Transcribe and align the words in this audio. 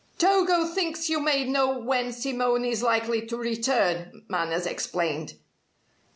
"Togo 0.17 0.65
thinks 0.65 1.09
you 1.09 1.19
may 1.19 1.45
know 1.45 1.77
when 1.77 2.11
Simone 2.11 2.65
is 2.65 2.81
likely 2.81 3.23
to 3.27 3.37
return," 3.37 4.23
Manners 4.29 4.65
explained. 4.65 5.35